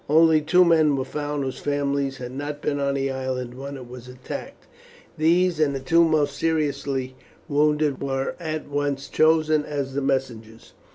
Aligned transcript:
Only 0.09 0.41
two 0.41 0.65
men 0.65 0.95
were 0.95 1.05
found 1.05 1.43
whose 1.43 1.59
families 1.59 2.17
had 2.17 2.31
not 2.31 2.59
been 2.63 2.79
on 2.79 2.95
the 2.95 3.11
island 3.11 3.53
when 3.53 3.77
it 3.77 3.87
was 3.87 4.07
attacked. 4.07 4.65
These 5.15 5.59
and 5.59 5.75
the 5.75 5.79
two 5.79 6.03
most 6.03 6.35
seriously 6.35 7.15
wounded 7.47 8.01
were 8.01 8.33
at 8.39 8.67
once 8.67 9.07
chosen 9.07 9.63
as 9.63 9.93
the 9.93 10.01
messengers. 10.01 10.73